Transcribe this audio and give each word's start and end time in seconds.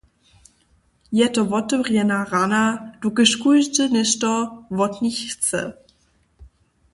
Je 1.17 1.27
to 1.33 1.41
wotewrjena 1.51 2.19
rana, 2.31 2.63
dokelž 3.01 3.31
kóždy 3.41 3.83
něšto 3.95 4.31
wot 4.77 4.93
nich 5.03 5.19
chce. 5.31 5.61